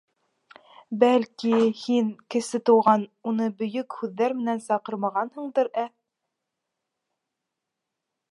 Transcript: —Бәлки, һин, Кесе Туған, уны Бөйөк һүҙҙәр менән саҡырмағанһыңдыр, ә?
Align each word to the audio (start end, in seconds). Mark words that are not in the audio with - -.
—Бәлки, 1.01 1.51
һин, 1.81 2.07
Кесе 2.35 2.61
Туған, 2.69 3.03
уны 3.31 3.49
Бөйөк 3.61 3.97
һүҙҙәр 3.99 4.35
менән 4.41 4.63
саҡырмағанһыңдыр, 4.69 5.69
ә? 5.85 5.87